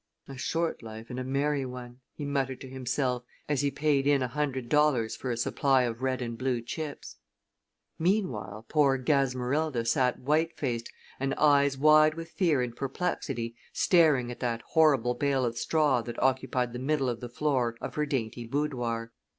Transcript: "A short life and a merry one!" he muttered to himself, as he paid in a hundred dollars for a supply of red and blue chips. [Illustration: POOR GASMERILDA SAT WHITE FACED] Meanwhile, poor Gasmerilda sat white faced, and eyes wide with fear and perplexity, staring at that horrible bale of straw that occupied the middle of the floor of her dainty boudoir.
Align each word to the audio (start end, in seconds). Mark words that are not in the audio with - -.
"A 0.27 0.35
short 0.35 0.81
life 0.81 1.11
and 1.11 1.19
a 1.19 1.23
merry 1.23 1.63
one!" 1.63 1.99
he 2.15 2.25
muttered 2.25 2.59
to 2.61 2.67
himself, 2.67 3.21
as 3.47 3.61
he 3.61 3.69
paid 3.69 4.07
in 4.07 4.23
a 4.23 4.27
hundred 4.27 4.67
dollars 4.67 5.15
for 5.15 5.29
a 5.29 5.37
supply 5.37 5.83
of 5.83 6.01
red 6.01 6.23
and 6.23 6.35
blue 6.39 6.59
chips. 6.63 7.17
[Illustration: 7.99 8.33
POOR 8.67 8.97
GASMERILDA 8.97 9.85
SAT 9.85 9.85
WHITE 9.85 9.85
FACED] 9.85 9.85
Meanwhile, 9.85 9.85
poor 9.85 9.85
Gasmerilda 9.85 9.85
sat 9.85 10.19
white 10.21 10.57
faced, 10.57 10.91
and 11.19 11.33
eyes 11.35 11.77
wide 11.77 12.15
with 12.15 12.31
fear 12.31 12.63
and 12.63 12.75
perplexity, 12.75 13.55
staring 13.73 14.31
at 14.31 14.39
that 14.39 14.63
horrible 14.69 15.13
bale 15.13 15.45
of 15.45 15.55
straw 15.59 16.01
that 16.01 16.17
occupied 16.19 16.73
the 16.73 16.79
middle 16.79 17.07
of 17.07 17.19
the 17.19 17.29
floor 17.29 17.75
of 17.79 17.93
her 17.93 18.07
dainty 18.07 18.47
boudoir. 18.47 19.11